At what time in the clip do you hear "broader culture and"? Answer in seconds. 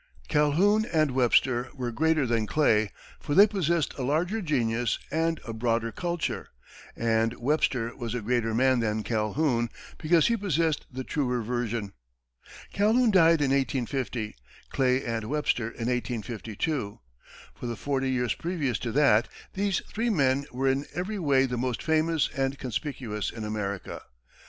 5.53-7.35